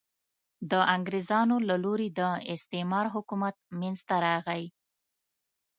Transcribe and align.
د 0.71 0.73
انګرېزانو 0.95 1.55
له 1.69 1.75
لوري 1.83 2.09
د 2.19 2.21
استعمار 2.53 3.05
حکومت 3.15 3.55
منځته 3.79 4.15
راغی. 4.25 4.63